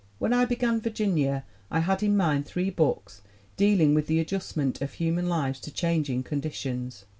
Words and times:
When 0.17 0.33
I 0.33 0.45
began 0.45 0.81
Virginia 0.81 1.43
I 1.69 1.81
had 1.81 2.01
in 2.01 2.17
mind 2.17 2.47
three 2.47 2.71
books 2.71 3.21
dealing 3.55 3.93
with 3.93 4.07
the 4.07 4.19
adjustment 4.19 4.81
of 4.81 4.93
human 4.93 5.29
lives 5.29 5.59
to 5.59 5.71
changing 5.71 6.23
conditions. 6.23 7.05